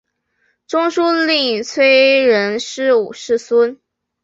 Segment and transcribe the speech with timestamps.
[0.65, 3.79] 中书令崔仁师五世孙。